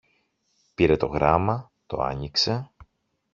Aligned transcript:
Πήρε 0.75 0.97
το 0.97 1.05
γράμμα, 1.07 1.71
το 1.85 2.01
άνοιξε 2.01 2.71